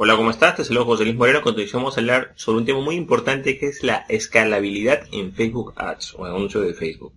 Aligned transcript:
Hola, 0.00 0.14
¿cómo 0.14 0.30
estás? 0.30 0.54
Te 0.54 0.62
saludo 0.62 0.84
José 0.84 1.02
Luis 1.02 1.16
Moreno. 1.16 1.40
Vamos 1.72 1.96
a 1.96 2.00
hablar 2.00 2.32
sobre 2.36 2.58
un 2.58 2.64
tema 2.64 2.80
muy 2.80 2.94
importante 2.94 3.58
que 3.58 3.66
es 3.66 3.82
la 3.82 4.06
escalabilidad 4.08 5.08
en 5.10 5.34
Facebook 5.34 5.72
Ads 5.74 6.14
o 6.16 6.24
en 6.24 6.36
anuncio 6.36 6.60
de 6.60 6.72
Facebook. 6.72 7.14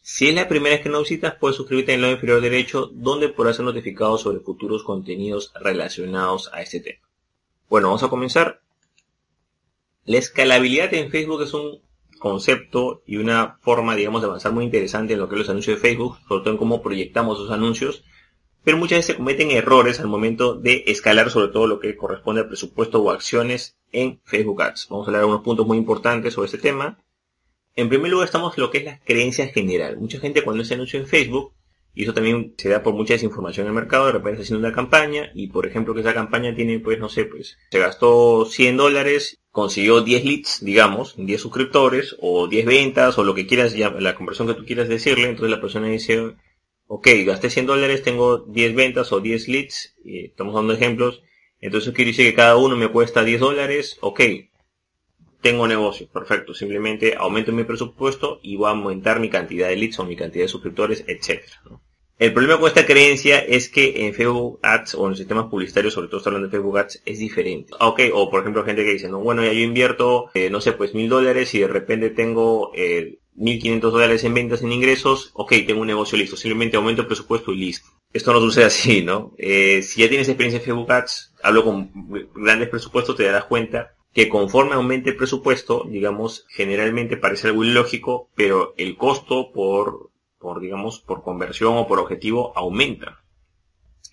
Si 0.00 0.26
es 0.26 0.34
la 0.34 0.48
primera 0.48 0.76
vez 0.76 0.82
que 0.82 0.88
nos 0.88 1.02
visitas, 1.02 1.34
puedes 1.34 1.58
suscribirte 1.58 1.92
en 1.92 1.96
el 1.96 2.00
lado 2.00 2.14
inferior 2.14 2.40
derecho, 2.40 2.86
donde 2.90 3.28
podrás 3.28 3.56
ser 3.56 3.66
notificado 3.66 4.16
sobre 4.16 4.40
futuros 4.40 4.82
contenidos 4.82 5.52
relacionados 5.60 6.48
a 6.54 6.62
este 6.62 6.80
tema. 6.80 7.06
Bueno, 7.68 7.88
vamos 7.88 8.02
a 8.02 8.08
comenzar. 8.08 8.62
La 10.06 10.16
escalabilidad 10.16 10.94
en 10.94 11.10
Facebook 11.10 11.42
es 11.42 11.52
un 11.52 11.82
concepto 12.18 13.02
y 13.04 13.18
una 13.18 13.58
forma, 13.60 13.94
digamos, 13.94 14.22
de 14.22 14.28
avanzar 14.28 14.52
muy 14.52 14.64
interesante 14.64 15.12
en 15.12 15.18
lo 15.18 15.28
que 15.28 15.34
es 15.34 15.40
los 15.40 15.50
anuncios 15.50 15.76
de 15.76 15.86
Facebook, 15.86 16.16
sobre 16.26 16.44
todo 16.44 16.52
en 16.52 16.58
cómo 16.58 16.82
proyectamos 16.82 17.38
los 17.38 17.50
anuncios, 17.50 18.04
pero 18.66 18.78
muchas 18.78 18.98
veces 18.98 19.06
se 19.06 19.16
cometen 19.16 19.52
errores 19.52 20.00
al 20.00 20.08
momento 20.08 20.56
de 20.56 20.82
escalar 20.88 21.30
sobre 21.30 21.52
todo 21.52 21.68
lo 21.68 21.78
que 21.78 21.96
corresponde 21.96 22.40
al 22.40 22.48
presupuesto 22.48 23.00
o 23.00 23.12
acciones 23.12 23.76
en 23.92 24.20
Facebook 24.24 24.60
Ads. 24.60 24.88
Vamos 24.90 25.06
a 25.06 25.10
hablar 25.10 25.22
de 25.22 25.28
unos 25.28 25.42
puntos 25.42 25.68
muy 25.68 25.78
importantes 25.78 26.34
sobre 26.34 26.46
este 26.46 26.58
tema 26.58 26.98
en 27.76 27.90
primer 27.90 28.10
lugar 28.10 28.24
estamos 28.24 28.56
lo 28.56 28.70
que 28.70 28.78
es 28.78 28.84
la 28.84 28.98
creencia 29.00 29.48
general. 29.48 29.98
Mucha 29.98 30.18
gente 30.18 30.42
cuando 30.42 30.62
hace 30.62 30.72
anuncio 30.72 30.98
en 30.98 31.06
Facebook, 31.06 31.52
y 31.94 32.04
eso 32.04 32.14
también 32.14 32.54
se 32.56 32.70
da 32.70 32.82
por 32.82 32.94
mucha 32.94 33.12
desinformación 33.12 33.66
en 33.66 33.68
el 33.68 33.74
mercado, 33.74 34.06
de 34.06 34.12
repente 34.12 34.40
está 34.40 34.44
haciendo 34.44 34.66
una 34.66 34.74
campaña, 34.74 35.30
y 35.34 35.48
por 35.48 35.66
ejemplo 35.66 35.92
que 35.92 36.00
esa 36.00 36.14
campaña 36.14 36.54
tiene, 36.54 36.78
pues 36.78 36.98
no 36.98 37.10
sé, 37.10 37.26
pues 37.26 37.58
se 37.70 37.78
gastó 37.78 38.46
100 38.46 38.78
dólares, 38.78 39.38
consiguió 39.50 40.00
10 40.00 40.24
leads, 40.24 40.64
digamos, 40.64 41.14
10 41.18 41.38
suscriptores, 41.38 42.16
o 42.18 42.48
10 42.48 42.64
ventas, 42.64 43.18
o 43.18 43.24
lo 43.24 43.34
que 43.34 43.46
quieras, 43.46 43.74
la 43.76 44.14
conversión 44.14 44.48
que 44.48 44.54
tú 44.54 44.64
quieras 44.64 44.88
decirle, 44.88 45.28
entonces 45.28 45.50
la 45.50 45.60
persona 45.60 45.88
dice, 45.88 46.34
ok, 46.86 47.08
gasté 47.24 47.50
100 47.50 47.66
dólares, 47.66 48.02
tengo 48.02 48.38
10 48.38 48.74
ventas 48.74 49.12
o 49.12 49.20
10 49.20 49.48
leads, 49.48 49.94
y 50.04 50.26
estamos 50.26 50.54
dando 50.54 50.72
ejemplos, 50.72 51.22
entonces 51.60 51.92
quiero 51.94 52.10
decir 52.10 52.26
que 52.26 52.34
cada 52.34 52.56
uno 52.56 52.76
me 52.76 52.88
cuesta 52.88 53.24
10 53.24 53.40
dólares, 53.40 53.98
ok, 54.00 54.20
tengo 55.40 55.68
negocio, 55.68 56.08
perfecto. 56.08 56.54
Simplemente 56.54 57.14
aumento 57.16 57.52
mi 57.52 57.62
presupuesto 57.62 58.40
y 58.42 58.56
voy 58.56 58.66
a 58.66 58.70
aumentar 58.70 59.20
mi 59.20 59.30
cantidad 59.30 59.68
de 59.68 59.76
leads 59.76 59.98
o 60.00 60.04
mi 60.04 60.16
cantidad 60.16 60.44
de 60.44 60.48
suscriptores, 60.48 61.04
etc. 61.06 61.42
El 62.18 62.32
problema 62.32 62.58
con 62.58 62.68
esta 62.68 62.86
creencia 62.86 63.38
es 63.38 63.68
que 63.68 64.06
en 64.06 64.14
Facebook 64.14 64.58
Ads 64.62 64.94
o 64.94 65.04
en 65.04 65.10
los 65.10 65.18
sistemas 65.18 65.46
publicitarios, 65.46 65.94
sobre 65.94 66.08
todo 66.08 66.20
hablando 66.24 66.48
de 66.48 66.50
Facebook 66.50 66.78
Ads, 66.78 67.02
es 67.04 67.18
diferente. 67.18 67.74
Ok, 67.78 68.00
o 68.12 68.30
por 68.30 68.40
ejemplo 68.40 68.64
gente 68.64 68.84
que 68.84 68.94
dice, 68.94 69.08
no, 69.08 69.20
bueno, 69.20 69.44
ya 69.44 69.52
yo 69.52 69.60
invierto, 69.60 70.30
eh, 70.34 70.50
no 70.50 70.60
sé, 70.60 70.72
pues 70.72 70.94
mil 70.94 71.08
dólares 71.08 71.54
y 71.54 71.60
de 71.60 71.68
repente 71.68 72.10
tengo 72.10 72.72
eh, 72.74 73.18
1500 73.36 73.92
dólares 73.92 74.24
en 74.24 74.34
ventas, 74.34 74.62
en 74.62 74.72
ingresos, 74.72 75.30
ok, 75.34 75.52
tengo 75.66 75.80
un 75.80 75.86
negocio 75.86 76.18
listo, 76.18 76.36
simplemente 76.36 76.76
aumento 76.76 77.02
el 77.02 77.06
presupuesto 77.06 77.52
y 77.52 77.56
listo. 77.56 77.88
Esto 78.12 78.32
no 78.32 78.40
sucede 78.40 78.64
así, 78.64 79.02
¿no? 79.02 79.34
Eh, 79.36 79.82
si 79.82 80.00
ya 80.00 80.08
tienes 80.08 80.28
experiencia 80.28 80.58
en 80.58 80.64
Facebook 80.64 80.90
Ads, 80.90 81.34
hablo 81.42 81.64
con 81.64 81.90
grandes 82.34 82.68
presupuestos, 82.68 83.16
te 83.16 83.24
darás 83.24 83.44
cuenta 83.44 83.94
que 84.12 84.30
conforme 84.30 84.74
aumente 84.74 85.10
el 85.10 85.16
presupuesto, 85.16 85.84
digamos, 85.86 86.46
generalmente 86.48 87.18
parece 87.18 87.48
algo 87.48 87.64
ilógico, 87.64 88.30
pero 88.34 88.72
el 88.78 88.96
costo 88.96 89.52
por, 89.52 90.10
por, 90.38 90.60
digamos, 90.60 91.00
por 91.00 91.22
conversión 91.22 91.76
o 91.76 91.86
por 91.86 91.98
objetivo 91.98 92.52
aumenta. 92.56 93.22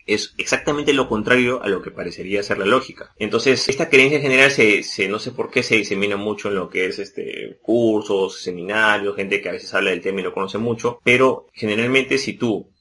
Es 0.05 0.33
exactamente 0.37 0.93
lo 0.93 1.07
contrario 1.07 1.61
a 1.63 1.69
lo 1.69 1.81
que 1.81 1.91
parecería 1.91 2.43
ser 2.43 2.57
la 2.57 2.65
lógica. 2.65 3.13
Entonces, 3.17 3.69
esta 3.69 3.89
creencia 3.89 4.19
general 4.19 4.51
se, 4.51 4.83
se, 4.83 5.07
no 5.07 5.19
sé 5.19 5.31
por 5.31 5.49
qué 5.49 5.63
se 5.63 5.75
disemina 5.75 6.17
mucho 6.17 6.49
en 6.49 6.55
lo 6.55 6.69
que 6.69 6.85
es 6.85 6.99
este, 6.99 7.57
cursos, 7.61 8.41
seminarios, 8.41 9.15
gente 9.15 9.41
que 9.41 9.49
a 9.49 9.53
veces 9.53 9.73
habla 9.73 9.91
del 9.91 10.01
tema 10.01 10.19
y 10.19 10.23
lo 10.23 10.33
conoce 10.33 10.57
mucho, 10.57 10.99
pero 11.03 11.47
generalmente 11.53 12.17
si 12.17 12.33
tú 12.33 12.73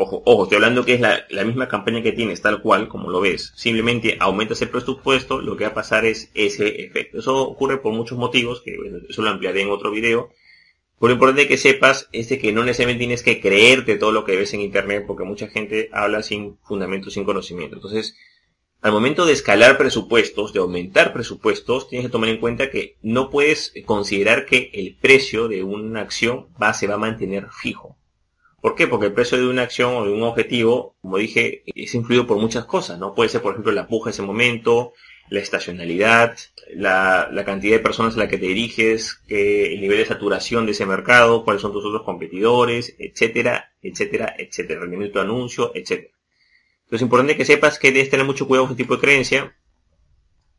Ojo, 0.00 0.22
ojo, 0.26 0.44
estoy 0.44 0.54
hablando 0.54 0.84
que 0.84 0.94
es 0.94 1.00
la, 1.00 1.44
misma 1.44 1.66
campaña 1.66 2.00
que 2.00 2.12
tienes, 2.12 2.40
tal 2.40 2.62
cual, 2.62 2.86
como 2.86 3.10
lo 3.10 3.20
ves. 3.20 3.52
Simplemente 3.56 4.16
aumentas 4.20 4.62
el 4.62 4.68
presupuesto, 4.68 5.40
lo 5.40 5.56
que 5.56 5.64
va 5.64 5.70
a 5.70 5.74
pasar 5.74 6.04
es 6.04 6.30
ese 6.34 6.84
efecto. 6.84 7.18
Eso 7.18 7.36
ocurre 7.48 7.78
por 7.78 7.92
muchos 7.92 8.16
motivos, 8.16 8.60
que 8.60 8.76
eso 9.08 9.22
lo 9.22 9.30
ampliaré 9.30 9.62
en 9.62 9.70
otro 9.70 9.90
video. 9.90 10.30
Por 10.98 11.10
lo 11.10 11.14
importante 11.14 11.46
que 11.46 11.56
sepas 11.56 12.08
es 12.12 12.26
que 12.26 12.52
no 12.52 12.64
necesariamente 12.64 13.02
tienes 13.02 13.22
que 13.22 13.40
creerte 13.40 13.96
todo 13.96 14.10
lo 14.10 14.24
que 14.24 14.36
ves 14.36 14.52
en 14.54 14.60
internet, 14.60 15.04
porque 15.06 15.24
mucha 15.24 15.46
gente 15.46 15.90
habla 15.92 16.22
sin 16.22 16.58
fundamento, 16.64 17.10
sin 17.10 17.24
conocimiento. 17.24 17.76
Entonces, 17.76 18.16
al 18.80 18.92
momento 18.92 19.24
de 19.24 19.32
escalar 19.32 19.78
presupuestos, 19.78 20.52
de 20.52 20.60
aumentar 20.60 21.12
presupuestos, 21.12 21.88
tienes 21.88 22.06
que 22.06 22.12
tomar 22.12 22.28
en 22.30 22.38
cuenta 22.38 22.70
que 22.70 22.96
no 23.02 23.30
puedes 23.30 23.72
considerar 23.84 24.46
que 24.46 24.70
el 24.74 24.96
precio 25.00 25.48
de 25.48 25.62
una 25.62 26.00
acción 26.00 26.48
va, 26.60 26.74
se 26.74 26.88
va 26.88 26.94
a 26.94 26.98
mantener 26.98 27.48
fijo. 27.50 27.96
¿Por 28.60 28.74
qué? 28.74 28.88
Porque 28.88 29.06
el 29.06 29.12
precio 29.12 29.38
de 29.38 29.48
una 29.48 29.62
acción 29.62 29.94
o 29.94 30.04
de 30.04 30.12
un 30.12 30.22
objetivo, 30.22 30.96
como 31.00 31.18
dije, 31.18 31.62
es 31.66 31.94
influido 31.94 32.26
por 32.26 32.38
muchas 32.38 32.64
cosas, 32.64 32.98
¿no? 32.98 33.14
Puede 33.14 33.28
ser, 33.28 33.40
por 33.40 33.52
ejemplo, 33.52 33.70
la 33.70 33.86
puja 33.86 34.10
ese 34.10 34.22
momento, 34.22 34.94
la 35.30 35.40
estacionalidad, 35.40 36.36
la, 36.74 37.30
cantidad 37.44 37.76
de 37.76 37.82
personas 37.82 38.16
a 38.16 38.18
la 38.18 38.28
que 38.28 38.38
te 38.38 38.46
diriges, 38.46 39.22
el 39.28 39.80
nivel 39.80 39.98
de 39.98 40.06
saturación 40.06 40.66
de 40.66 40.72
ese 40.72 40.86
mercado, 40.86 41.44
cuáles 41.44 41.62
son 41.62 41.72
tus 41.72 41.84
otros 41.84 42.02
competidores, 42.02 42.94
etcétera, 42.98 43.72
etcétera, 43.82 44.34
etcétera, 44.38 44.76
el 44.76 44.80
rendimiento 44.82 45.18
de 45.18 45.24
anuncio, 45.24 45.72
etcétera. 45.74 46.14
Entonces 46.84 47.00
es 47.00 47.02
importante 47.02 47.36
que 47.36 47.44
sepas 47.44 47.78
que 47.78 47.92
debes 47.92 48.10
tener 48.10 48.24
mucho 48.24 48.48
cuidado 48.48 48.66
con 48.66 48.72
este 48.72 48.82
tipo 48.82 48.94
de 48.96 49.00
creencia, 49.00 49.56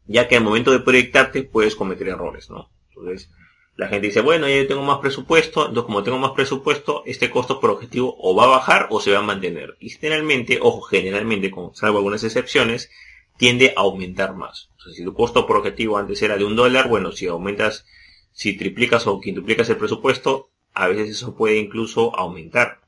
ya 0.06 0.28
que 0.28 0.38
al 0.38 0.44
momento 0.44 0.72
de 0.72 0.80
proyectarte 0.80 1.44
puedes 1.44 1.76
cometer 1.76 2.08
errores, 2.08 2.50
¿no? 2.50 2.70
Entonces, 2.90 3.30
la 3.76 3.88
gente 3.88 4.08
dice, 4.08 4.22
bueno, 4.22 4.48
ya 4.48 4.58
yo 4.58 4.68
tengo 4.68 4.84
más 4.84 5.00
presupuesto, 5.00 5.62
entonces 5.62 5.86
como 5.86 6.04
tengo 6.04 6.20
más 6.20 6.32
presupuesto, 6.32 7.02
este 7.06 7.30
costo 7.30 7.60
por 7.60 7.70
objetivo 7.70 8.16
o 8.20 8.36
va 8.36 8.44
a 8.44 8.48
bajar 8.48 8.88
o 8.90 9.00
se 9.00 9.12
va 9.12 9.20
a 9.20 9.24
mantener. 9.24 9.78
Y 9.80 9.90
generalmente, 9.90 10.60
ojo, 10.62 10.82
generalmente, 10.82 11.50
con 11.50 11.74
salvo 11.76 11.98
algunas 12.00 12.24
excepciones, 12.24 12.92
tiende 13.40 13.74
a 13.76 13.82
aumentar 13.82 14.36
más. 14.36 14.70
O 14.78 14.82
sea, 14.82 14.94
si 14.94 15.04
tu 15.04 15.14
costo 15.14 15.48
por 15.48 15.56
objetivo 15.56 15.98
antes 15.98 16.22
era 16.22 16.38
de 16.38 16.44
un 16.44 16.58
dólar, 16.58 16.90
bueno, 16.90 17.14
si 17.14 17.26
aumentas, 17.26 17.86
si 18.34 18.58
triplicas 18.58 19.08
o 19.08 19.22
quintuplicas 19.22 19.70
el 19.70 19.78
presupuesto, 19.78 20.52
a 20.74 20.90
veces 20.90 21.10
eso 21.10 21.36
puede 21.36 21.58
incluso 21.58 22.14
aumentar. 22.18 22.82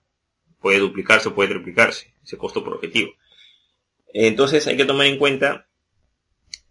Puede 0.59 0.79
duplicarse, 0.79 1.31
puede 1.31 1.49
triplicarse, 1.51 2.13
ese 2.21 2.37
costo 2.37 2.65
por 2.65 2.73
objetivo. 2.73 3.13
Entonces 4.13 4.67
hay 4.67 4.75
que 4.75 4.83
tomar 4.83 5.07
en 5.07 5.17
cuenta 5.17 5.67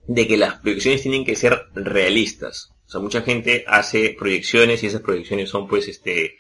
de 0.07 0.29
que 0.29 0.37
las 0.37 0.57
proyecciones 0.57 1.01
tienen 1.01 1.25
que 1.25 1.35
ser 1.35 1.67
realistas. 1.75 2.75
O 2.87 2.91
sea, 2.91 3.01
mucha 3.01 3.23
gente 3.23 3.65
hace 3.67 4.15
proyecciones 4.19 4.83
y 4.83 4.89
esas 4.89 5.01
proyecciones 5.01 5.49
son 5.49 5.67
pues 5.67 5.89
este, 5.89 6.37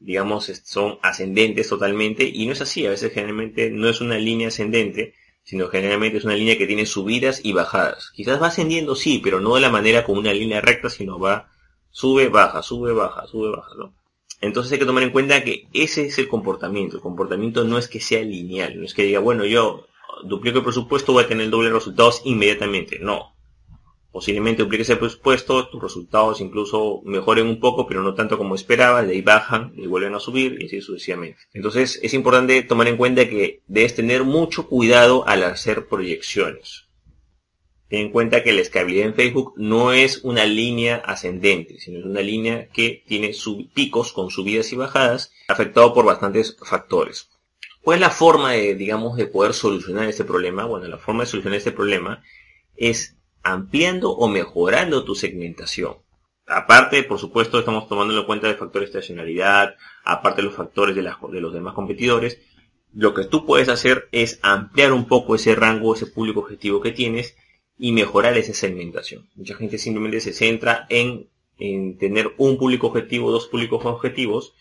digamos, 0.00 0.46
son 0.64 0.98
ascendentes 1.02 1.68
totalmente 1.68 2.24
y 2.24 2.46
no 2.46 2.52
es 2.54 2.60
así. 2.62 2.84
A 2.84 2.90
veces 2.90 3.12
generalmente 3.12 3.70
no 3.70 3.88
es 3.88 4.00
una 4.00 4.18
línea 4.18 4.48
ascendente, 4.48 5.14
sino 5.42 5.68
generalmente 5.68 6.18
es 6.18 6.24
una 6.24 6.34
línea 6.34 6.58
que 6.58 6.66
tiene 6.66 6.86
subidas 6.86 7.40
y 7.44 7.52
bajadas. 7.52 8.10
Quizás 8.14 8.40
va 8.40 8.48
ascendiendo, 8.48 8.94
sí, 8.94 9.20
pero 9.22 9.40
no 9.40 9.54
de 9.54 9.60
la 9.60 9.70
manera 9.70 10.04
como 10.04 10.20
una 10.20 10.32
línea 10.32 10.60
recta, 10.60 10.90
sino 10.90 11.18
va, 11.18 11.48
sube, 11.90 12.28
baja, 12.28 12.62
sube, 12.62 12.92
baja, 12.92 13.26
sube, 13.26 13.50
baja, 13.50 13.70
¿no? 13.76 13.94
Entonces 14.40 14.72
hay 14.72 14.78
que 14.78 14.86
tomar 14.86 15.02
en 15.02 15.10
cuenta 15.10 15.44
que 15.44 15.68
ese 15.72 16.06
es 16.06 16.18
el 16.18 16.28
comportamiento. 16.28 16.96
El 16.96 17.02
comportamiento 17.02 17.64
no 17.64 17.78
es 17.78 17.88
que 17.88 18.00
sea 18.00 18.22
lineal, 18.22 18.78
no 18.78 18.84
es 18.84 18.94
que 18.94 19.02
diga, 19.02 19.20
bueno, 19.20 19.44
yo 19.44 19.86
duplico 20.24 20.58
el 20.58 20.64
presupuesto, 20.64 21.12
voy 21.12 21.24
a 21.24 21.28
tener 21.28 21.44
el 21.44 21.50
doble 21.50 21.68
de 21.68 21.74
resultados 21.74 22.22
inmediatamente. 22.24 22.98
No 23.00 23.34
posiblemente 24.12 24.62
dupliques 24.62 24.90
el 24.90 24.98
presupuesto, 24.98 25.68
tus 25.68 25.82
resultados 25.82 26.40
incluso 26.40 27.00
mejoren 27.04 27.46
un 27.46 27.60
poco, 27.60 27.86
pero 27.86 28.02
no 28.02 28.14
tanto 28.14 28.38
como 28.38 28.54
esperabas, 28.54 29.06
de 29.06 29.12
ahí 29.12 29.22
bajan, 29.22 29.72
y 29.76 29.86
vuelven 29.86 30.14
a 30.14 30.20
subir 30.20 30.60
y 30.60 30.66
así 30.66 30.80
sucesivamente. 30.80 31.38
Entonces 31.52 32.00
es 32.02 32.14
importante 32.14 32.62
tomar 32.62 32.88
en 32.88 32.96
cuenta 32.96 33.28
que 33.28 33.62
debes 33.66 33.94
tener 33.94 34.24
mucho 34.24 34.66
cuidado 34.66 35.26
al 35.26 35.44
hacer 35.44 35.86
proyecciones. 35.86 36.86
Ten 37.88 38.02
en 38.02 38.10
cuenta 38.12 38.44
que 38.44 38.52
la 38.52 38.60
escalabilidad 38.60 39.06
en 39.06 39.14
Facebook 39.14 39.54
no 39.56 39.92
es 39.92 40.20
una 40.22 40.44
línea 40.44 40.96
ascendente, 40.96 41.78
sino 41.80 41.98
es 41.98 42.04
una 42.04 42.20
línea 42.20 42.68
que 42.68 43.02
tiene 43.06 43.32
picos 43.74 44.12
con 44.12 44.30
subidas 44.30 44.72
y 44.72 44.76
bajadas, 44.76 45.32
afectado 45.48 45.92
por 45.92 46.04
bastantes 46.04 46.56
factores. 46.64 47.28
¿Cuál 47.82 47.96
es 47.96 48.00
la 48.02 48.10
forma 48.10 48.52
de, 48.52 48.74
digamos, 48.74 49.16
de 49.16 49.26
poder 49.26 49.54
solucionar 49.54 50.08
este 50.08 50.24
problema? 50.24 50.66
Bueno, 50.66 50.86
la 50.86 50.98
forma 50.98 51.24
de 51.24 51.30
solucionar 51.30 51.58
este 51.58 51.72
problema 51.72 52.22
es 52.76 53.16
ampliando 53.42 54.10
o 54.12 54.28
mejorando 54.28 55.04
tu 55.04 55.14
segmentación. 55.14 55.96
Aparte, 56.46 57.04
por 57.04 57.18
supuesto, 57.18 57.58
estamos 57.58 57.88
tomando 57.88 58.18
en 58.18 58.26
cuenta 58.26 58.48
de 58.48 58.56
factores 58.56 58.92
de 58.92 58.98
estacionalidad, 58.98 59.76
aparte 60.04 60.42
de 60.42 60.48
los 60.48 60.56
factores 60.56 60.96
de, 60.96 61.02
de 61.02 61.40
los 61.40 61.52
demás 61.52 61.74
competidores. 61.74 62.40
Lo 62.92 63.14
que 63.14 63.24
tú 63.24 63.46
puedes 63.46 63.68
hacer 63.68 64.08
es 64.10 64.40
ampliar 64.42 64.92
un 64.92 65.06
poco 65.06 65.36
ese 65.36 65.54
rango, 65.54 65.94
ese 65.94 66.06
público 66.06 66.40
objetivo 66.40 66.80
que 66.80 66.90
tienes 66.90 67.36
y 67.78 67.92
mejorar 67.92 68.36
esa 68.36 68.52
segmentación. 68.52 69.28
Mucha 69.36 69.54
gente 69.54 69.78
simplemente 69.78 70.20
se 70.20 70.32
centra 70.32 70.86
en, 70.90 71.30
en 71.58 71.96
tener 71.98 72.34
un 72.36 72.58
público 72.58 72.88
objetivo, 72.88 73.30
dos 73.30 73.46
públicos 73.46 73.84
objetivos, 73.84 74.54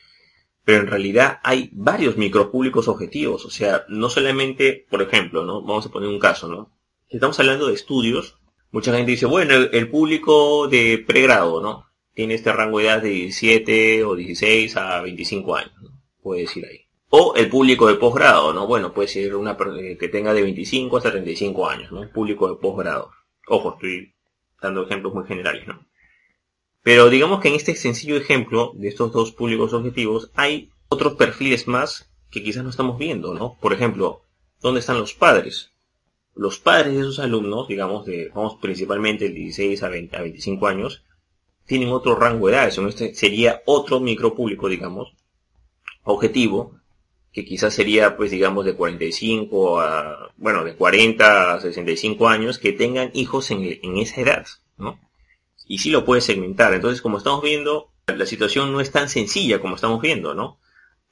pero 0.63 0.81
en 0.81 0.87
realidad 0.87 1.39
hay 1.43 1.69
varios 1.73 2.17
micropúblicos 2.17 2.87
objetivos. 2.87 3.45
O 3.45 3.49
sea, 3.49 3.83
no 3.89 4.09
solamente, 4.09 4.85
por 4.89 5.01
ejemplo, 5.01 5.43
¿no? 5.43 5.63
Vamos 5.63 5.87
a 5.87 5.89
poner 5.89 6.07
un 6.07 6.19
caso, 6.19 6.47
¿no? 6.47 6.71
Estamos 7.09 7.39
hablando 7.39 7.67
de 7.67 7.73
estudios, 7.73 8.38
mucha 8.71 8.93
gente 8.95 9.11
dice, 9.11 9.25
bueno, 9.25 9.53
el, 9.53 9.89
público 9.89 10.67
de 10.67 11.03
pregrado, 11.05 11.61
¿no? 11.61 11.87
Tiene 12.13 12.35
este 12.35 12.51
rango 12.51 12.79
de 12.79 12.85
edad 12.85 13.01
de 13.01 13.09
17 13.09 14.03
o 14.03 14.15
16 14.15 14.75
a 14.77 15.01
25 15.01 15.55
años, 15.55 15.73
¿no? 15.81 15.89
Puede 16.21 16.41
decir 16.41 16.65
ahí. 16.65 16.85
O 17.09 17.33
el 17.35 17.49
público 17.49 17.87
de 17.87 17.95
posgrado, 17.95 18.53
¿no? 18.53 18.67
Bueno, 18.67 18.93
puede 18.93 19.07
ser 19.07 19.35
una 19.35 19.57
eh, 19.77 19.97
que 19.97 20.09
tenga 20.09 20.33
de 20.33 20.43
25 20.43 20.97
hasta 20.97 21.11
35 21.11 21.67
años, 21.67 21.91
¿no? 21.91 22.07
público 22.09 22.47
de 22.47 22.55
posgrado. 22.55 23.11
Ojo, 23.47 23.73
estoy 23.73 24.13
dando 24.61 24.83
ejemplos 24.83 25.13
muy 25.13 25.25
generales, 25.25 25.67
¿no? 25.67 25.87
Pero 26.83 27.09
digamos 27.09 27.41
que 27.41 27.49
en 27.49 27.55
este 27.55 27.75
sencillo 27.75 28.15
ejemplo 28.15 28.71
de 28.75 28.87
estos 28.87 29.11
dos 29.11 29.31
públicos 29.31 29.73
objetivos 29.73 30.31
hay 30.35 30.71
otros 30.87 31.13
perfiles 31.13 31.67
más 31.67 32.09
que 32.29 32.43
quizás 32.43 32.63
no 32.63 32.69
estamos 32.69 32.97
viendo, 32.97 33.33
¿no? 33.33 33.57
Por 33.59 33.73
ejemplo, 33.73 34.21
¿dónde 34.61 34.79
están 34.79 34.99
los 34.99 35.13
padres? 35.13 35.71
Los 36.39 36.57
padres 36.57 36.93
de 36.93 37.01
esos 37.01 37.19
alumnos, 37.19 37.67
digamos, 37.67 38.05
de, 38.05 38.31
vamos 38.33 38.55
principalmente 38.61 39.25
de 39.25 39.31
16 39.31 39.83
a, 39.83 39.89
20, 39.89 40.15
a 40.15 40.21
25 40.21 40.67
años, 40.67 41.03
tienen 41.65 41.89
otro 41.89 42.15
rango 42.15 42.47
de 42.47 42.53
edad. 42.53 42.69
Este 42.87 43.13
sería 43.13 43.61
otro 43.65 43.99
micropúblico, 43.99 44.69
digamos, 44.69 45.11
objetivo, 46.03 46.79
que 47.33 47.43
quizás 47.43 47.73
sería, 47.73 48.15
pues, 48.15 48.31
digamos, 48.31 48.63
de 48.63 48.73
45 48.73 49.81
a, 49.81 50.31
bueno, 50.37 50.63
de 50.63 50.75
40 50.75 51.55
a 51.55 51.59
65 51.59 52.29
años, 52.29 52.57
que 52.57 52.71
tengan 52.71 53.11
hijos 53.13 53.51
en, 53.51 53.77
en 53.83 53.97
esa 53.97 54.21
edad, 54.21 54.47
¿no? 54.77 54.97
Y 55.67 55.79
sí 55.79 55.91
lo 55.91 56.05
puedes 56.05 56.23
segmentar. 56.23 56.73
Entonces, 56.73 57.01
como 57.01 57.17
estamos 57.17 57.41
viendo, 57.43 57.89
la 58.07 58.25
situación 58.25 58.71
no 58.71 58.79
es 58.79 58.91
tan 58.91 59.09
sencilla 59.09 59.59
como 59.59 59.75
estamos 59.75 60.01
viendo, 60.01 60.33
¿no? 60.35 60.57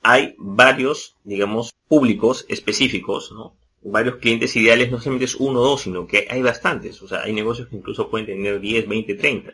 Hay 0.03 0.35
varios, 0.37 1.17
digamos, 1.25 1.73
públicos 1.89 2.45
específicos, 2.47 3.33
¿no? 3.33 3.57
Varios 3.83 4.17
clientes 4.17 4.55
ideales, 4.55 4.91
no 4.91 4.99
solamente 4.99 5.25
es 5.25 5.35
uno 5.35 5.61
o 5.61 5.63
dos, 5.63 5.81
sino 5.81 6.07
que 6.07 6.27
hay 6.29 6.41
bastantes. 6.41 7.01
O 7.01 7.07
sea, 7.07 7.21
hay 7.21 7.33
negocios 7.33 7.67
que 7.69 7.75
incluso 7.75 8.09
pueden 8.09 8.25
tener 8.25 8.59
10, 8.59 8.87
20, 8.87 9.15
30, 9.15 9.53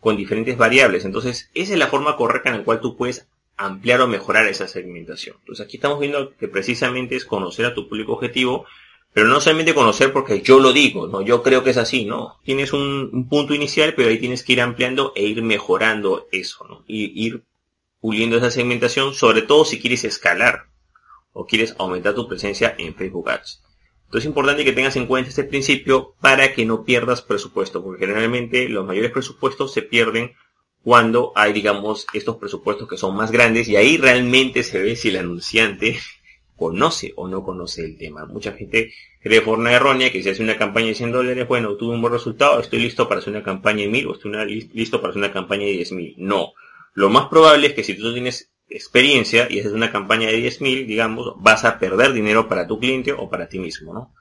con 0.00 0.16
diferentes 0.16 0.56
variables. 0.56 1.04
Entonces, 1.04 1.50
esa 1.54 1.72
es 1.72 1.78
la 1.78 1.86
forma 1.86 2.16
correcta 2.16 2.50
en 2.50 2.58
la 2.58 2.64
cual 2.64 2.80
tú 2.80 2.96
puedes 2.96 3.26
ampliar 3.56 4.00
o 4.00 4.08
mejorar 4.08 4.46
esa 4.46 4.68
segmentación. 4.68 5.36
Entonces 5.40 5.64
aquí 5.64 5.76
estamos 5.76 6.00
viendo 6.00 6.34
que 6.36 6.48
precisamente 6.48 7.16
es 7.16 7.24
conocer 7.24 7.66
a 7.66 7.74
tu 7.74 7.88
público 7.88 8.12
objetivo, 8.12 8.66
pero 9.12 9.28
no 9.28 9.40
solamente 9.40 9.74
conocer 9.74 10.12
porque 10.12 10.42
yo 10.42 10.58
lo 10.58 10.72
digo, 10.72 11.06
no, 11.06 11.22
yo 11.22 11.42
creo 11.42 11.62
que 11.62 11.70
es 11.70 11.76
así, 11.76 12.04
no. 12.04 12.40
Tienes 12.44 12.72
un, 12.72 13.28
punto 13.28 13.54
inicial, 13.54 13.94
pero 13.94 14.08
ahí 14.08 14.18
tienes 14.18 14.42
que 14.42 14.54
ir 14.54 14.60
ampliando 14.60 15.12
e 15.14 15.22
ir 15.22 15.42
mejorando 15.42 16.26
eso, 16.32 16.66
¿no? 16.68 16.84
Y 16.86 17.26
ir 17.26 17.42
puliendo 18.00 18.36
esa 18.36 18.50
segmentación, 18.50 19.14
sobre 19.14 19.42
todo 19.42 19.64
si 19.64 19.80
quieres 19.80 20.04
escalar 20.04 20.66
o 21.34 21.44
quieres 21.46 21.74
aumentar 21.78 22.14
tu 22.14 22.26
presencia 22.26 22.74
en 22.78 22.94
Facebook 22.94 23.28
Ads. 23.28 23.60
Entonces 24.06 24.26
es 24.26 24.28
importante 24.28 24.64
que 24.64 24.72
tengas 24.72 24.96
en 24.96 25.06
cuenta 25.06 25.28
este 25.28 25.44
principio 25.44 26.14
para 26.20 26.54
que 26.54 26.64
no 26.64 26.84
pierdas 26.84 27.20
presupuesto, 27.20 27.82
porque 27.82 28.06
generalmente 28.06 28.68
los 28.68 28.86
mayores 28.86 29.10
presupuestos 29.10 29.72
se 29.72 29.82
pierden 29.82 30.32
cuando 30.84 31.32
hay, 31.34 31.52
digamos, 31.52 32.06
estos 32.12 32.36
presupuestos 32.36 32.88
que 32.88 32.96
son 32.96 33.16
más 33.16 33.32
grandes 33.32 33.68
y 33.68 33.76
ahí 33.76 33.96
realmente 33.96 34.62
se 34.62 34.80
ve 34.80 34.96
si 34.96 35.08
el 35.08 35.16
anunciante 35.16 35.98
conoce 36.56 37.12
o 37.16 37.26
no 37.26 37.42
conoce 37.42 37.84
el 37.84 37.98
tema. 37.98 38.26
Mucha 38.26 38.52
gente 38.52 38.92
cree 39.20 39.40
de 39.40 39.44
forma 39.44 39.72
errónea 39.72 40.12
que 40.12 40.22
si 40.22 40.28
hace 40.28 40.42
una 40.42 40.56
campaña 40.56 40.86
de 40.86 40.94
100 40.94 41.10
dólares, 41.10 41.48
bueno, 41.48 41.74
tuve 41.76 41.94
un 41.94 42.00
buen 42.00 42.12
resultado, 42.12 42.60
estoy 42.60 42.78
listo 42.78 43.08
para 43.08 43.20
hacer 43.20 43.32
una 43.32 43.42
campaña 43.42 43.82
de 43.82 43.88
1000 43.88 44.06
o 44.06 44.12
estoy 44.12 44.70
listo 44.72 45.00
para 45.00 45.10
hacer 45.10 45.22
una 45.24 45.32
campaña 45.32 45.64
de 45.64 45.72
10.000. 45.80 46.14
No. 46.18 46.52
Lo 46.92 47.10
más 47.10 47.26
probable 47.26 47.66
es 47.66 47.72
que 47.72 47.82
si 47.82 47.94
tú 47.94 48.12
tienes 48.12 48.53
experiencia 48.68 49.46
y 49.50 49.60
haces 49.60 49.72
una 49.72 49.92
campaña 49.92 50.28
de 50.28 50.38
10.000, 50.38 50.86
digamos, 50.86 51.34
vas 51.38 51.64
a 51.64 51.78
perder 51.78 52.12
dinero 52.12 52.48
para 52.48 52.66
tu 52.66 52.78
cliente 52.78 53.12
o 53.12 53.28
para 53.28 53.48
ti 53.48 53.58
mismo, 53.58 53.92
¿no? 53.92 54.14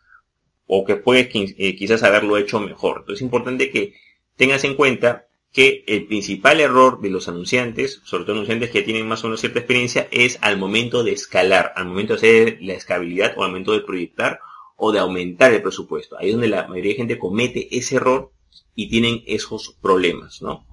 O 0.66 0.86
que 0.86 0.96
puedes 0.96 1.30
eh, 1.34 1.76
quizás 1.76 2.04
haberlo 2.04 2.38
hecho 2.38 2.60
mejor. 2.60 3.00
Entonces 3.00 3.22
es 3.22 3.26
importante 3.26 3.70
que 3.70 3.94
tengas 4.36 4.64
en 4.64 4.76
cuenta 4.76 5.28
que 5.52 5.84
el 5.88 6.08
principal 6.08 6.60
error 6.60 7.00
de 7.00 7.12
los 7.12 7.28
anunciantes, 7.28 8.02
sobre 8.04 8.24
todo 8.24 8.34
anunciantes 8.34 8.72
que 8.72 8.82
tienen 8.82 9.08
más 9.08 9.24
o 9.24 9.28
menos 9.28 9.40
cierta 9.40 9.60
experiencia, 9.60 10.08
es 10.12 10.40
al 10.42 10.58
momento 10.58 11.04
de 11.04 11.12
escalar, 11.12 11.74
al 11.76 11.86
momento 11.86 12.14
de 12.14 12.18
hacer 12.18 12.58
la 12.62 12.74
escalabilidad 12.74 13.34
o 13.38 13.44
al 13.44 13.52
momento 13.52 13.74
de 13.74 13.82
proyectar 13.82 14.40
o 14.76 14.92
de 14.92 15.00
aumentar 15.00 15.54
el 15.54 15.62
presupuesto. 15.62 16.18
Ahí 16.18 16.30
es 16.30 16.34
donde 16.34 16.48
la 16.48 16.68
mayoría 16.68 16.94
de 16.94 16.98
gente 16.98 17.20
comete 17.20 17.78
ese 17.78 17.98
error 17.98 18.32
y 18.74 18.90
tienen 18.90 19.24
esos 19.28 19.78
problemas, 19.80 20.42
¿no? 20.42 20.66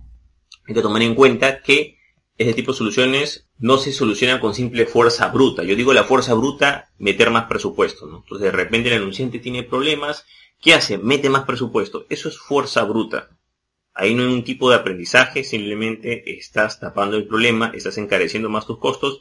Hay 0.67 0.75
que 0.75 0.83
tomar 0.83 1.03
en 1.03 1.15
cuenta 1.15 1.61
que 1.61 2.00
ese 2.41 2.55
tipo 2.55 2.73
de 2.73 2.79
soluciones 2.79 3.47
no 3.59 3.77
se 3.77 3.93
solucionan 3.93 4.41
con 4.41 4.55
simple 4.55 4.87
fuerza 4.87 5.29
bruta. 5.29 5.63
Yo 5.63 5.77
digo 5.77 5.93
la 5.93 6.05
fuerza 6.05 6.33
bruta, 6.33 6.89
meter 6.97 7.31
más 7.31 7.45
presupuesto. 7.45 8.07
Entonces 8.07 8.41
de 8.41 8.51
repente 8.51 8.89
el 8.89 9.03
anunciante 9.03 9.41
tiene 9.41 9.63
problemas, 9.63 10.25
¿qué 10.59 10.73
hace? 10.73 10.97
Mete 10.97 11.29
más 11.29 11.45
presupuesto. 11.45 12.07
Eso 12.09 12.31
es 12.31 12.39
fuerza 12.39 12.85
bruta. 12.85 13.29
Ahí 13.93 14.15
no 14.15 14.23
hay 14.23 14.33
un 14.33 14.43
tipo 14.43 14.71
de 14.71 14.77
aprendizaje, 14.77 15.45
simplemente 15.45 16.39
estás 16.39 16.81
tapando 16.81 17.19
el 17.19 17.27
problema, 17.27 17.73
estás 17.75 17.99
encareciendo 17.99 18.49
más 18.49 18.67
tus 18.67 18.79
costos 18.79 19.21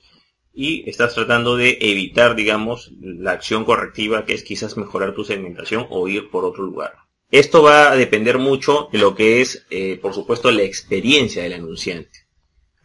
y 0.54 0.90
estás 0.90 1.14
tratando 1.14 1.58
de 1.58 1.78
evitar, 1.82 2.38
digamos, 2.38 2.94
la 3.02 3.32
acción 3.32 3.66
correctiva 3.66 4.24
que 4.24 4.34
es 4.34 4.44
quizás 4.44 4.78
mejorar 4.78 5.14
tu 5.14 5.26
segmentación 5.26 5.88
o 5.90 6.08
ir 6.08 6.30
por 6.30 6.46
otro 6.46 6.64
lugar. 6.64 6.94
Esto 7.32 7.64
va 7.64 7.92
a 7.92 7.98
depender 7.98 8.38
mucho 8.38 8.88
de 8.94 9.00
lo 9.00 9.14
que 9.14 9.42
es, 9.42 9.66
eh, 9.72 10.00
por 10.02 10.14
supuesto, 10.14 10.50
la 10.52 10.64
experiencia 10.64 11.44
del 11.44 11.52
anunciante. 11.52 12.29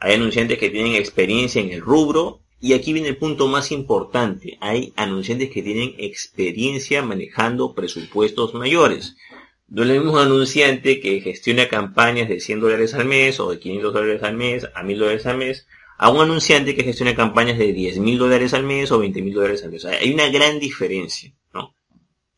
Hay 0.04 0.16
anunciantes 0.16 0.58
que 0.58 0.68
tienen 0.68 0.96
experiencia 0.96 1.62
en 1.62 1.70
el 1.70 1.80
rubro 1.80 2.42
y 2.60 2.74
aquí 2.74 2.92
viene 2.92 3.08
el 3.08 3.16
punto 3.16 3.48
más 3.48 3.72
importante. 3.72 4.58
Hay 4.60 4.92
anunciantes 4.96 5.48
que 5.48 5.62
tienen 5.62 5.94
experiencia 5.96 7.02
manejando 7.02 7.72
presupuestos 7.72 8.52
mayores. 8.52 9.16
No 9.66 9.82
es 9.82 9.88
mismo 9.88 10.18
anunciante 10.18 11.00
que 11.00 11.22
gestiona 11.22 11.70
campañas 11.70 12.28
de 12.28 12.38
100 12.38 12.60
dólares 12.60 12.92
al 12.92 13.06
mes 13.06 13.40
o 13.40 13.50
de 13.50 13.58
500 13.58 13.94
dólares 13.94 14.22
al 14.22 14.34
mes 14.36 14.68
a 14.74 14.82
1000 14.82 14.98
dólares 14.98 15.24
al 15.24 15.38
mes 15.38 15.66
a 15.96 16.10
un 16.10 16.20
anunciante 16.20 16.74
que 16.74 16.84
gestiona 16.84 17.14
campañas 17.14 17.56
de 17.56 17.72
10 17.72 17.98
mil 18.00 18.18
dólares 18.18 18.52
al 18.52 18.64
mes 18.64 18.92
o 18.92 18.98
20 18.98 19.22
mil 19.22 19.32
dólares 19.32 19.64
al 19.64 19.70
mes. 19.70 19.86
Hay 19.86 20.12
una 20.12 20.28
gran 20.28 20.58
diferencia, 20.60 21.32
¿no? 21.54 21.74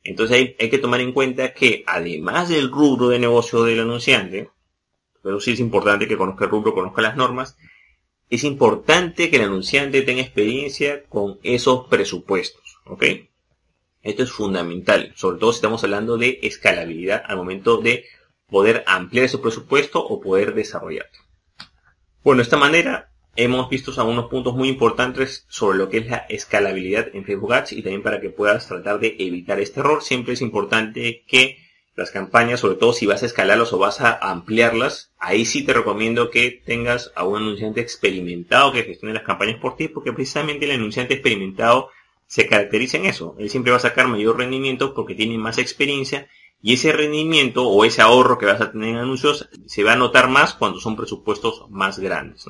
Entonces 0.04 0.36
hay, 0.36 0.56
hay, 0.60 0.70
que 0.70 0.78
tomar 0.78 1.00
en 1.00 1.10
cuenta 1.10 1.52
que 1.52 1.82
además 1.88 2.48
del 2.48 2.70
rubro 2.70 3.08
de 3.08 3.18
negocio 3.18 3.64
del 3.64 3.80
anunciante, 3.80 4.50
pero 5.26 5.40
sí 5.40 5.50
es 5.54 5.59
importante 5.59 6.06
que 6.06 6.16
conozca 6.16 6.45
el 6.45 6.52
rubro, 6.52 6.73
conozca 6.73 7.02
las 7.02 7.16
normas, 7.16 7.56
es 8.30 8.45
importante 8.45 9.28
que 9.28 9.38
el 9.38 9.42
anunciante 9.42 10.02
tenga 10.02 10.23
experiencia 10.23 11.02
con 11.09 11.40
esos 11.42 11.88
presupuestos, 11.88 12.78
¿ok? 12.85 13.02
Esto 14.02 14.23
es 14.23 14.30
fundamental, 14.30 15.12
sobre 15.16 15.40
todo 15.40 15.50
si 15.50 15.56
estamos 15.56 15.83
hablando 15.83 16.16
de 16.16 16.38
escalabilidad 16.45 17.25
al 17.26 17.38
momento 17.38 17.78
de 17.78 18.04
poder 18.47 18.85
ampliar 18.87 19.25
ese 19.25 19.38
presupuesto 19.38 19.99
o 19.99 20.21
poder 20.21 20.54
desarrollarlo. 20.54 21.18
Bueno, 22.23 22.37
de 22.37 22.45
esta 22.45 22.56
manera 22.56 23.11
hemos 23.35 23.68
visto 23.68 23.92
algunos 24.00 24.26
puntos 24.26 24.54
muy 24.54 24.68
importantes 24.68 25.45
sobre 25.49 25.76
lo 25.76 25.88
que 25.88 25.99
es 25.99 26.06
la 26.06 26.18
escalabilidad 26.28 27.09
en 27.14 27.25
Facebook 27.25 27.52
Ads 27.52 27.73
y 27.73 27.83
también 27.83 28.04
para 28.04 28.21
que 28.21 28.30
puedas 28.30 28.68
tratar 28.68 29.00
de 29.00 29.16
evitar 29.18 29.59
este 29.59 29.80
error. 29.80 30.04
Siempre 30.04 30.35
es 30.35 30.40
importante 30.40 31.25
que 31.26 31.65
las 31.96 32.10
campañas, 32.10 32.60
sobre 32.60 32.76
todo 32.76 32.92
si 32.92 33.06
vas 33.06 33.22
a 33.22 33.26
escalarlas 33.26 33.72
o 33.72 33.78
vas 33.78 34.02
a 34.02 34.12
ampliarlas, 34.12 35.12
ahí 35.18 35.46
sí 35.46 35.64
te 35.64 35.72
recomiendo 35.72 36.30
que 36.30 36.62
tengas 36.64 37.10
a 37.16 37.24
un 37.24 37.38
anunciante 37.38 37.80
experimentado 37.80 38.70
que 38.72 38.84
gestione 38.84 39.14
las 39.14 39.22
campañas 39.22 39.58
por 39.58 39.76
ti, 39.76 39.88
porque 39.88 40.12
precisamente 40.12 40.66
el 40.66 40.72
anunciante 40.72 41.14
experimentado 41.14 41.88
se 42.26 42.46
caracteriza 42.46 42.98
en 42.98 43.06
eso. 43.06 43.34
Él 43.38 43.48
siempre 43.48 43.70
va 43.70 43.78
a 43.78 43.80
sacar 43.80 44.08
mayor 44.08 44.36
rendimiento 44.36 44.92
porque 44.94 45.14
tiene 45.14 45.38
más 45.38 45.56
experiencia 45.56 46.28
y 46.60 46.74
ese 46.74 46.92
rendimiento 46.92 47.66
o 47.66 47.84
ese 47.84 48.02
ahorro 48.02 48.36
que 48.36 48.46
vas 48.46 48.60
a 48.60 48.72
tener 48.72 48.90
en 48.90 48.96
anuncios 48.96 49.48
se 49.66 49.82
va 49.82 49.94
a 49.94 49.96
notar 49.96 50.28
más 50.28 50.52
cuando 50.52 50.80
son 50.80 50.96
presupuestos 50.96 51.64
más 51.70 51.98
grandes. 51.98 52.44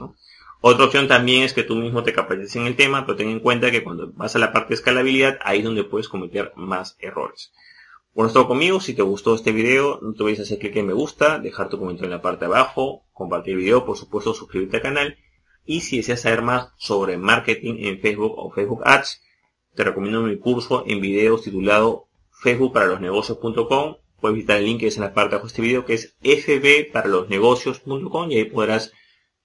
Otra 0.61 0.87
opción 0.87 1.07
también 1.07 1.43
es 1.43 1.53
que 1.53 1.63
tú 1.63 1.77
mismo 1.77 2.03
te 2.03 2.13
capacites 2.13 2.57
en 2.57 2.67
el 2.67 2.75
tema, 2.75 3.07
pero 3.07 3.17
ten 3.17 3.29
en 3.29 3.41
cuenta 3.41 3.71
que 3.71 3.85
cuando 3.85 4.11
vas 4.15 4.35
a 4.35 4.41
la 4.41 4.53
parte 4.53 4.71
de 4.71 4.75
escalabilidad, 4.77 5.39
ahí 5.43 5.59
es 5.59 5.65
donde 5.65 5.85
puedes 5.85 6.09
cometer 6.09 6.53
más 6.57 6.97
errores. 6.99 7.53
Bueno, 8.17 8.27
es 8.29 8.33
todo 8.33 8.49
conmigo. 8.49 8.81
Si 8.81 8.95
te 8.95 9.03
gustó 9.03 9.35
este 9.35 9.53
video, 9.53 9.99
no 10.01 10.15
te 10.15 10.23
olvides 10.23 10.41
hacer 10.41 10.59
clic 10.59 10.75
en 10.77 10.87
me 10.87 10.95
gusta, 10.95 11.39
dejar 11.39 11.69
tu 11.69 11.79
comentario 11.79 12.07
en 12.07 12.13
la 12.13 12.23
parte 12.23 12.47
de 12.47 12.51
abajo, 12.51 13.05
compartir 13.13 13.53
el 13.53 13.59
video, 13.59 13.85
por 13.85 13.99
supuesto 13.99 14.33
suscribirte 14.33 14.79
al 14.79 14.83
canal. 14.83 15.19
Y 15.67 15.83
si 15.83 15.99
deseas 15.99 16.23
saber 16.23 16.41
más 16.41 16.71
sobre 16.79 17.19
marketing 17.19 17.75
en 17.81 18.01
Facebook 18.01 18.33
o 18.39 18.51
Facebook 18.51 18.81
Ads, 18.87 19.21
te 19.75 19.85
recomiendo 19.85 20.23
mi 20.23 20.39
curso 20.39 20.83
en 20.87 21.03
videos 21.03 21.43
titulado 21.43 22.09
Facebook 22.31 22.73
para 22.73 22.87
los 22.87 23.03
negocios.com. 23.03 23.97
Puedes 24.19 24.35
visitar 24.35 24.57
el 24.57 24.65
link 24.65 24.81
que 24.81 24.87
es 24.87 24.97
en 24.97 25.03
la 25.03 25.13
parte 25.13 25.33
de 25.33 25.37
abajo 25.37 25.49
de 25.49 25.51
este 25.51 25.61
video 25.61 25.85
que 25.85 25.93
es 25.93 26.17
fbparalosnegocios.com 26.23 28.31
y 28.31 28.39
ahí 28.39 28.45
podrás 28.45 28.95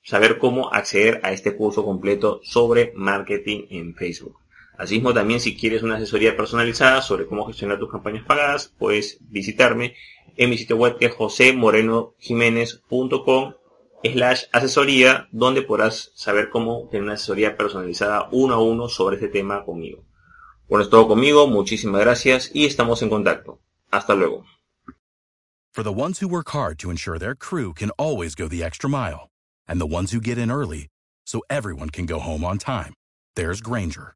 saber 0.01 0.38
cómo 0.38 0.72
acceder 0.72 1.20
a 1.24 1.34
este 1.34 1.58
curso 1.58 1.84
completo 1.84 2.40
sobre 2.46 2.94
marketing 2.96 3.66
en 3.70 3.96
Facebook. 3.96 4.40
Asimismo, 4.78 5.13
también 5.13 5.40
si 5.40 5.56
quieres 5.56 5.84
una 5.84 5.96
asesoría 5.96 6.36
personalizada 6.36 7.01
sobre 7.01 7.28
cómo 7.28 7.46
gestionar 7.46 7.80
tus 7.80 7.90
campañas 7.92 8.25
pagadas, 8.25 8.74
puedes 8.78 9.20
visitarme 9.22 9.96
en 10.38 10.50
mi 10.50 10.58
sitio 10.58 10.78
web 10.78 10.98
que 10.98 11.08
es 11.08 11.13
josemorenojiménez.com 11.13 13.54
slash 14.04 14.44
asesoría, 14.51 15.28
donde 15.32 15.62
podrás 15.62 16.12
saber 16.16 16.50
cómo 16.50 16.88
tener 16.90 17.04
una 17.04 17.13
asesoría 17.13 17.56
personalizada 17.56 18.28
uno 18.32 18.56
a 18.56 18.62
uno 18.62 18.90
sobre 18.90 19.18
este 19.18 19.28
tema 19.28 19.63
conmigo. 19.63 20.04
Bueno, 20.68 20.84
es 20.84 20.90
todo 20.90 21.08
conmigo, 21.08 21.48
muchísimas 21.48 22.01
gracias 22.01 22.50
y 22.54 22.66
estamos 22.66 23.01
en 23.01 23.10
contacto. 23.10 23.60
Hasta 23.92 24.16
luego. 24.16 24.46
For 25.74 25.84
the 25.84 25.92
ones 25.92 26.20
who 26.20 26.28
work 26.28 26.50
hard 26.50 26.78
to 26.80 26.90
ensure 26.90 27.18
their 27.18 27.36
crew 27.36 27.74
can 27.74 27.92
always 27.98 28.36
go 28.36 28.48
the 28.48 28.63
extra 28.63 28.90
mile, 28.90 29.30
and 29.68 29.80
the 29.80 29.86
ones 29.86 30.12
who 30.12 30.20
get 30.20 30.38
in 30.38 30.51
early 30.51 30.90
so 31.25 31.42
everyone 31.50 31.90
can 31.90 32.06
go 32.06 32.20
home 32.20 32.44
on 32.44 32.58
time, 32.58 32.94
there's 33.36 33.62
Granger, 33.62 34.16